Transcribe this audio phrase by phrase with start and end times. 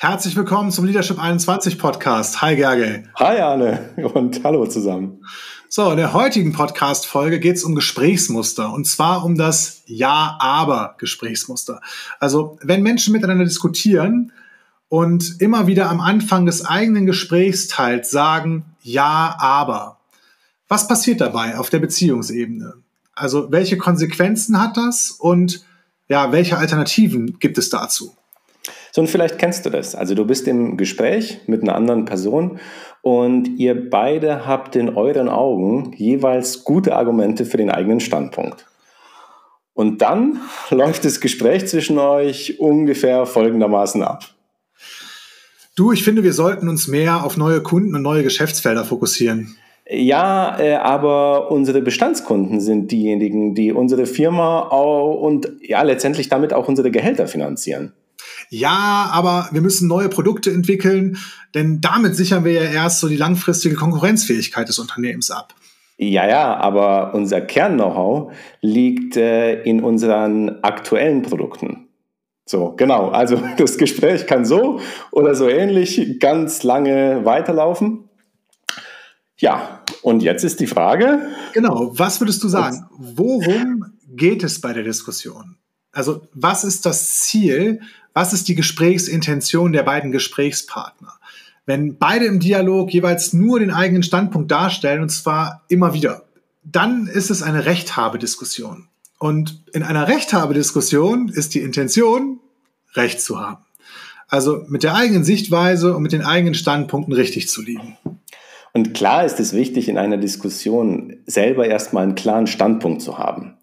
[0.00, 2.40] Herzlich willkommen zum Leadership 21 Podcast.
[2.40, 3.02] Hi Gerge.
[3.16, 5.24] Hi Arne und hallo zusammen.
[5.68, 11.80] So, in der heutigen Podcast-Folge geht es um Gesprächsmuster und zwar um das Ja-Aber-Gesprächsmuster.
[12.20, 14.30] Also, wenn Menschen miteinander diskutieren
[14.88, 19.98] und immer wieder am Anfang des eigenen Gesprächsteils sagen Ja, aber,
[20.68, 22.74] was passiert dabei auf der Beziehungsebene?
[23.16, 25.64] Also, welche Konsequenzen hat das und
[26.08, 28.14] ja, welche Alternativen gibt es dazu?
[28.92, 29.94] So, und vielleicht kennst du das.
[29.94, 32.58] Also du bist im Gespräch mit einer anderen Person
[33.02, 38.66] und ihr beide habt in euren Augen jeweils gute Argumente für den eigenen Standpunkt.
[39.74, 40.40] Und dann
[40.70, 44.24] läuft das Gespräch zwischen euch ungefähr folgendermaßen ab.
[45.76, 49.56] Du, ich finde, wir sollten uns mehr auf neue Kunden und neue Geschäftsfelder fokussieren.
[49.88, 56.68] Ja, äh, aber unsere Bestandskunden sind diejenigen, die unsere Firma und ja letztendlich damit auch
[56.68, 57.92] unsere Gehälter finanzieren.
[58.50, 61.18] Ja, aber wir müssen neue Produkte entwickeln,
[61.54, 65.54] denn damit sichern wir ja erst so die langfristige Konkurrenzfähigkeit des Unternehmens ab.
[65.98, 71.88] Ja, ja, aber unser Kern-Know-how liegt äh, in unseren aktuellen Produkten.
[72.46, 73.08] So, genau.
[73.08, 78.08] Also das Gespräch kann so oder so ähnlich ganz lange weiterlaufen.
[79.36, 81.20] Ja, und jetzt ist die Frage.
[81.52, 82.86] Genau, was würdest du sagen?
[82.96, 85.56] Worum geht es bei der Diskussion?
[85.92, 87.80] Also, was ist das Ziel?
[88.14, 91.14] Was ist die Gesprächsintention der beiden Gesprächspartner?
[91.66, 96.24] Wenn beide im Dialog jeweils nur den eigenen Standpunkt darstellen, und zwar immer wieder,
[96.64, 98.88] dann ist es eine Rechthabediskussion.
[99.18, 102.40] Und in einer Rechthabediskussion ist die Intention,
[102.94, 103.64] Recht zu haben.
[104.28, 107.98] Also mit der eigenen Sichtweise und mit den eigenen Standpunkten richtig zu liegen.
[108.72, 113.57] Und klar ist es wichtig, in einer Diskussion selber erstmal einen klaren Standpunkt zu haben,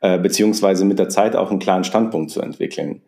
[0.00, 3.02] äh, beziehungsweise mit der Zeit auch einen klaren Standpunkt zu entwickeln.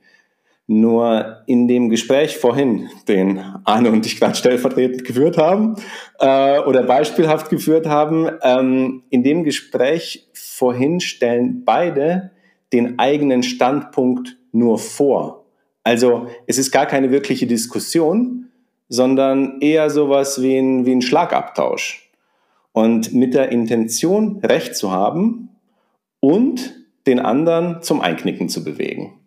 [0.66, 5.74] Nur in dem Gespräch vorhin, den Arne und ich gerade stellvertretend geführt haben
[6.20, 12.30] äh, oder beispielhaft geführt haben, ähm, in dem Gespräch vorhin stellen beide
[12.72, 15.44] den eigenen Standpunkt nur vor.
[15.82, 18.50] Also es ist gar keine wirkliche Diskussion,
[18.88, 22.10] sondern eher sowas wie ein, wie ein Schlagabtausch.
[22.72, 25.48] Und mit der Intention, Recht zu haben
[26.20, 29.18] und den anderen zum Einknicken zu bewegen.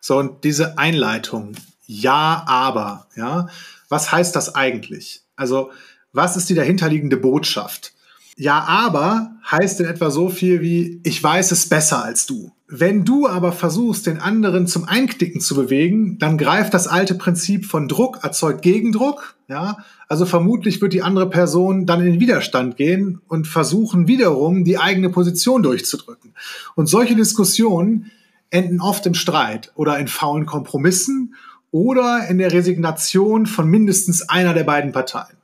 [0.00, 1.54] So, und diese Einleitung,
[1.86, 3.48] ja, aber, ja,
[3.88, 5.22] was heißt das eigentlich?
[5.36, 5.70] Also,
[6.12, 7.92] was ist die dahinterliegende Botschaft?
[8.36, 12.50] Ja, aber heißt in etwa so viel wie, ich weiß es besser als du.
[12.66, 17.66] Wenn du aber versuchst, den anderen zum Einknicken zu bewegen, dann greift das alte Prinzip
[17.66, 19.36] von Druck erzeugt Gegendruck.
[19.48, 19.78] Ja,
[20.08, 24.78] also vermutlich wird die andere Person dann in den Widerstand gehen und versuchen wiederum die
[24.78, 26.34] eigene Position durchzudrücken.
[26.74, 28.10] Und solche Diskussionen
[28.50, 31.34] enden oft im Streit oder in faulen Kompromissen
[31.70, 35.36] oder in der Resignation von mindestens einer der beiden Parteien.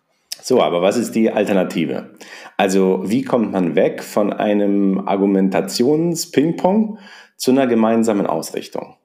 [0.42, 2.10] So, aber was ist die Alternative?
[2.56, 6.98] Also wie kommt man weg von einem Argumentations-Ping-Pong
[7.36, 8.96] zu einer gemeinsamen Ausrichtung?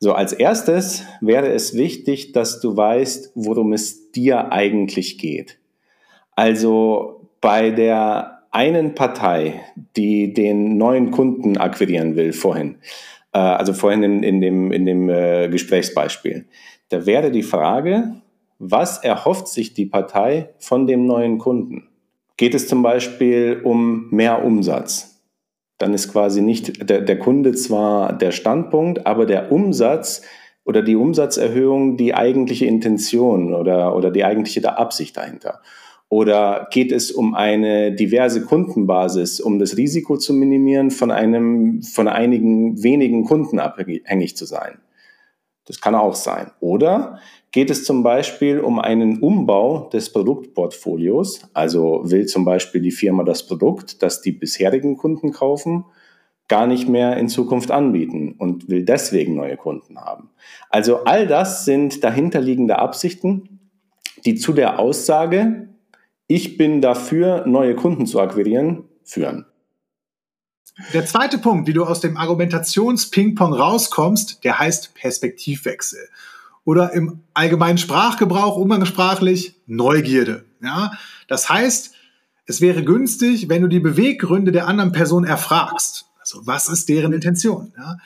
[0.00, 5.58] So, als erstes wäre es wichtig, dass du weißt, worum es dir eigentlich geht.
[6.36, 9.60] Also bei der einen Partei,
[9.96, 12.78] die den neuen Kunden akquirieren will vorhin,
[13.32, 16.46] äh, also vorhin in, in dem, in dem äh, Gesprächsbeispiel,
[16.90, 18.22] da wäre die Frage,
[18.58, 21.88] was erhofft sich die Partei von dem neuen Kunden?
[22.36, 25.22] Geht es zum Beispiel um mehr Umsatz?
[25.78, 30.22] Dann ist quasi nicht der, der Kunde zwar der Standpunkt, aber der Umsatz
[30.64, 35.60] oder die Umsatzerhöhung die eigentliche Intention oder, oder die eigentliche Absicht dahinter.
[36.10, 42.08] Oder geht es um eine diverse Kundenbasis, um das Risiko zu minimieren, von einem, von
[42.08, 44.78] einigen wenigen Kunden abhängig zu sein?
[45.68, 46.50] Das kann auch sein.
[46.60, 47.20] Oder
[47.52, 51.42] geht es zum Beispiel um einen Umbau des Produktportfolios?
[51.52, 55.84] Also will zum Beispiel die Firma das Produkt, das die bisherigen Kunden kaufen,
[56.48, 60.30] gar nicht mehr in Zukunft anbieten und will deswegen neue Kunden haben.
[60.70, 63.60] Also all das sind dahinterliegende Absichten,
[64.24, 65.68] die zu der Aussage,
[66.26, 69.44] ich bin dafür, neue Kunden zu akquirieren, führen.
[70.94, 76.08] Der zweite Punkt, wie du aus dem Argumentations-Ping-Pong rauskommst, der heißt Perspektivwechsel.
[76.64, 80.44] Oder im allgemeinen Sprachgebrauch, umgangssprachlich, Neugierde.
[80.62, 80.92] Ja?
[81.26, 81.94] Das heißt,
[82.46, 86.06] es wäre günstig, wenn du die Beweggründe der anderen Person erfragst.
[86.20, 87.72] Also, was ist deren Intention?
[87.76, 87.96] Ja?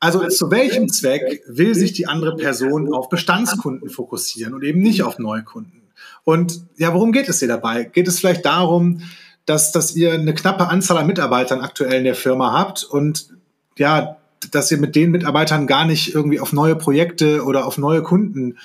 [0.00, 5.02] Also, zu welchem Zweck will sich die andere Person auf Bestandskunden fokussieren und eben nicht
[5.02, 5.82] auf Neukunden?
[6.24, 7.84] Und ja, worum geht es dir dabei?
[7.84, 9.02] Geht es vielleicht darum,
[9.46, 13.30] dass, dass ihr eine knappe Anzahl an Mitarbeitern aktuell in der Firma habt und
[13.78, 14.16] ja,
[14.50, 18.58] dass ihr mit den Mitarbeitern gar nicht irgendwie auf neue Projekte oder auf neue Kunden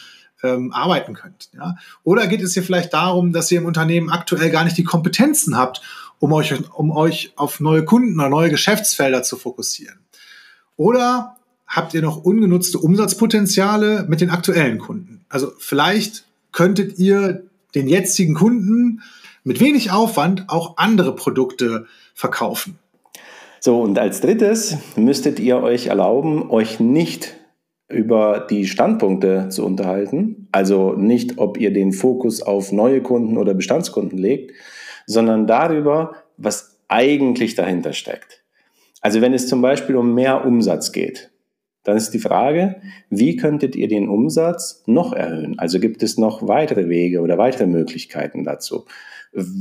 [0.44, 1.50] ähm, arbeiten könnt.
[1.54, 1.75] Ja?
[2.04, 5.57] Oder geht es hier vielleicht darum, dass ihr im Unternehmen aktuell gar nicht die Kompetenzen
[5.57, 5.81] habt,
[6.19, 10.00] um euch, um euch auf neue Kunden oder neue Geschäftsfelder zu fokussieren?
[10.77, 11.36] Oder
[11.68, 15.25] habt ihr noch ungenutzte Umsatzpotenziale mit den aktuellen Kunden?
[15.30, 17.44] Also vielleicht könntet ihr
[17.74, 19.01] den jetzigen Kunden
[19.46, 22.80] mit wenig Aufwand auch andere Produkte verkaufen.
[23.62, 27.36] So, und als drittes müsstet ihr euch erlauben, euch nicht
[27.88, 33.54] über die Standpunkte zu unterhalten, also nicht, ob ihr den Fokus auf neue Kunden oder
[33.54, 34.52] Bestandskunden legt,
[35.06, 38.44] sondern darüber, was eigentlich dahinter steckt.
[39.02, 41.30] Also wenn es zum Beispiel um mehr Umsatz geht,
[41.84, 42.82] dann ist die Frage,
[43.12, 45.60] wie könntet ihr den Umsatz noch erhöhen?
[45.60, 48.86] Also gibt es noch weitere Wege oder weitere Möglichkeiten dazu?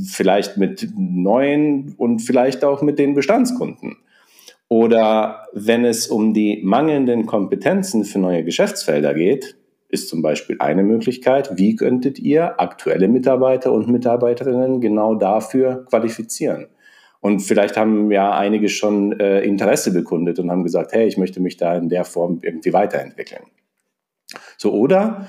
[0.07, 3.97] Vielleicht mit neuen und vielleicht auch mit den Bestandskunden.
[4.67, 9.55] Oder wenn es um die mangelnden Kompetenzen für neue Geschäftsfelder geht,
[9.89, 16.67] ist zum Beispiel eine Möglichkeit, wie könntet ihr aktuelle Mitarbeiter und Mitarbeiterinnen genau dafür qualifizieren?
[17.21, 21.39] Und vielleicht haben ja einige schon äh, Interesse bekundet und haben gesagt, hey, ich möchte
[21.39, 23.43] mich da in der Form irgendwie weiterentwickeln.
[24.57, 25.27] So, oder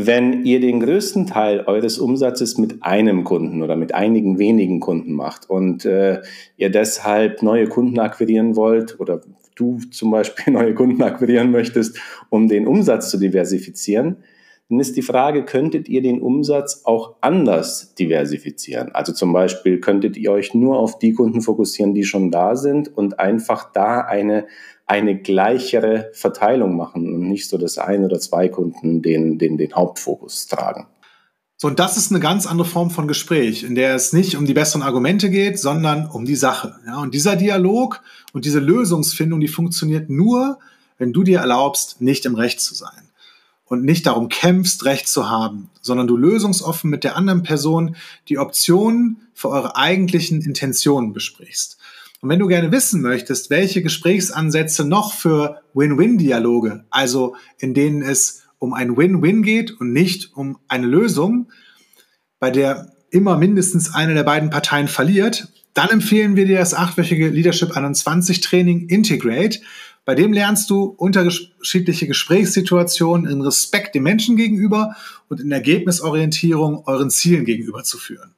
[0.00, 5.12] wenn ihr den größten Teil eures Umsatzes mit einem Kunden oder mit einigen wenigen Kunden
[5.12, 6.22] macht und äh,
[6.56, 9.22] ihr deshalb neue Kunden akquirieren wollt oder
[9.56, 11.98] du zum Beispiel neue Kunden akquirieren möchtest,
[12.30, 14.18] um den Umsatz zu diversifizieren,
[14.68, 18.92] dann ist die Frage, könntet ihr den Umsatz auch anders diversifizieren?
[18.92, 22.94] Also zum Beispiel könntet ihr euch nur auf die Kunden fokussieren, die schon da sind
[22.94, 24.46] und einfach da eine,
[24.84, 29.74] eine gleichere Verteilung machen und nicht so, dass ein oder zwei Kunden den, den, den
[29.74, 30.86] Hauptfokus tragen.
[31.56, 34.44] So, und das ist eine ganz andere Form von Gespräch, in der es nicht um
[34.44, 36.74] die besseren Argumente geht, sondern um die Sache.
[36.86, 38.02] Ja, und dieser Dialog
[38.34, 40.58] und diese Lösungsfindung, die funktioniert nur,
[40.98, 43.07] wenn du dir erlaubst, nicht im Recht zu sein
[43.68, 47.96] und nicht darum kämpfst, Recht zu haben, sondern du lösungsoffen mit der anderen Person
[48.28, 51.78] die Optionen für eure eigentlichen Intentionen besprichst.
[52.20, 58.42] Und wenn du gerne wissen möchtest, welche Gesprächsansätze noch für Win-Win-Dialoge, also in denen es
[58.58, 61.50] um ein Win-Win geht und nicht um eine Lösung,
[62.40, 67.28] bei der immer mindestens eine der beiden Parteien verliert, dann empfehlen wir dir das achtwöchige
[67.28, 69.60] Leadership 21 Training Integrate,
[70.08, 74.96] bei dem lernst du unterschiedliche Gesprächssituationen in Respekt dem Menschen gegenüber
[75.28, 78.34] und in Ergebnisorientierung euren Zielen gegenüber zu führen.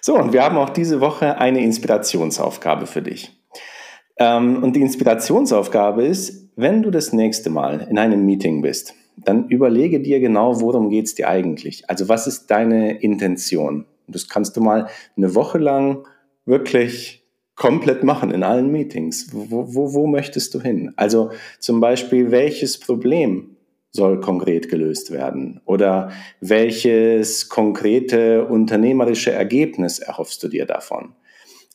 [0.00, 3.32] So, und wir haben auch diese Woche eine Inspirationsaufgabe für dich.
[4.18, 9.48] Ähm, und die Inspirationsaufgabe ist, wenn du das nächste Mal in einem Meeting bist, dann
[9.48, 11.90] überlege dir genau, worum geht es dir eigentlich?
[11.90, 13.84] Also was ist deine Intention?
[14.06, 14.86] Das kannst du mal
[15.16, 16.06] eine Woche lang
[16.46, 17.23] wirklich
[17.56, 19.28] komplett machen in allen Meetings.
[19.32, 20.92] Wo, wo, wo möchtest du hin?
[20.96, 23.56] Also zum Beispiel, welches Problem
[23.90, 25.60] soll konkret gelöst werden?
[25.64, 26.10] Oder
[26.40, 31.14] welches konkrete unternehmerische Ergebnis erhoffst du dir davon?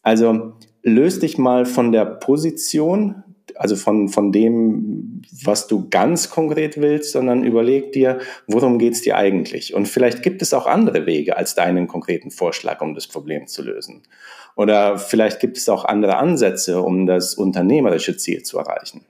[0.04, 0.54] Also
[0.84, 3.24] löst dich mal von der Position,
[3.60, 9.02] also von, von dem, was du ganz konkret willst, sondern überleg dir, worum geht es
[9.02, 9.74] dir eigentlich?
[9.74, 13.62] Und vielleicht gibt es auch andere Wege als deinen konkreten Vorschlag, um das Problem zu
[13.62, 14.04] lösen.
[14.56, 19.04] Oder vielleicht gibt es auch andere Ansätze, um das unternehmerische Ziel zu erreichen.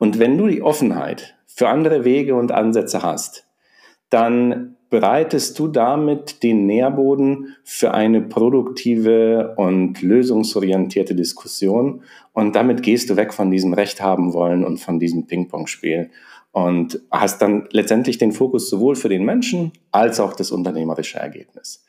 [0.00, 3.46] Und wenn du die Offenheit für andere Wege und Ansätze hast,
[4.10, 12.02] dann bereitest du damit den Nährboden für eine produktive und lösungsorientierte Diskussion
[12.34, 16.10] und damit gehst du weg von diesem Recht haben wollen und von diesem Ping-Pong-Spiel
[16.52, 21.86] und hast dann letztendlich den Fokus sowohl für den Menschen als auch das unternehmerische Ergebnis.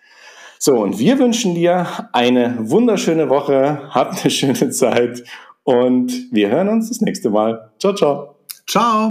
[0.58, 5.26] So, und wir wünschen dir eine wunderschöne Woche, habt eine schöne Zeit
[5.64, 7.70] und wir hören uns das nächste Mal.
[7.80, 8.36] Ciao, ciao.
[8.66, 9.10] Ciao.